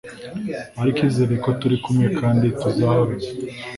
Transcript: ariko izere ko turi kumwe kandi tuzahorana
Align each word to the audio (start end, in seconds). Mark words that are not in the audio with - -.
ariko 0.81 0.99
izere 1.09 1.33
ko 1.43 1.49
turi 1.59 1.77
kumwe 1.83 2.07
kandi 2.19 2.45
tuzahorana 2.59 3.27